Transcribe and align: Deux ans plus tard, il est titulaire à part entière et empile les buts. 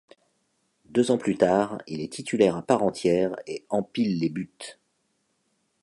Deux 0.85 1.11
ans 1.11 1.19
plus 1.19 1.37
tard, 1.37 1.77
il 1.85 2.01
est 2.01 2.11
titulaire 2.13 2.55
à 2.57 2.63
part 2.63 2.81
entière 2.81 3.35
et 3.45 3.67
empile 3.69 4.17
les 4.19 4.29
buts. 4.29 4.51